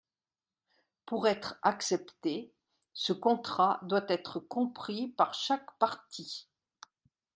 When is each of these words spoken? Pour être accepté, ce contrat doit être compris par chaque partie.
Pour 1.05 1.27
être 1.27 1.59
accepté, 1.61 2.51
ce 2.91 3.13
contrat 3.13 3.79
doit 3.83 4.07
être 4.09 4.39
compris 4.39 5.09
par 5.09 5.35
chaque 5.35 5.77
partie. 5.77 6.47